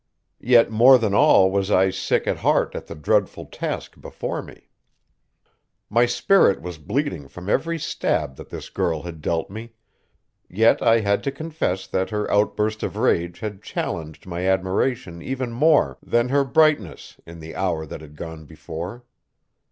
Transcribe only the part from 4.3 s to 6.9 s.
me. My spirit was